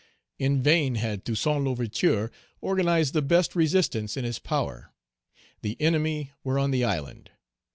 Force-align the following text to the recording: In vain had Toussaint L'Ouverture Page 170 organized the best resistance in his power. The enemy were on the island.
In 0.39 0.63
vain 0.63 0.95
had 0.95 1.23
Toussaint 1.25 1.63
L'Ouverture 1.63 2.29
Page 2.29 2.61
170 2.61 2.61
organized 2.61 3.13
the 3.13 3.21
best 3.21 3.55
resistance 3.55 4.17
in 4.17 4.25
his 4.25 4.39
power. 4.39 4.91
The 5.61 5.77
enemy 5.79 6.31
were 6.43 6.57
on 6.57 6.71
the 6.71 6.83
island. 6.83 7.29